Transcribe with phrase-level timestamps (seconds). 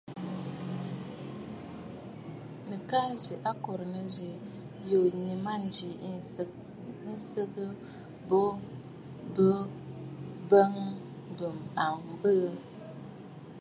[2.67, 4.29] Nɨ̀ ka nzi akòrə̀ nɨzî
[4.89, 5.89] yuu nɨ mânjì
[7.05, 7.53] mɨ̀tsyɛ̀
[8.27, 8.41] bu
[9.35, 9.47] bɨ
[10.49, 10.67] bə̀
[11.37, 11.47] bɨ
[11.87, 12.49] abɛɛ.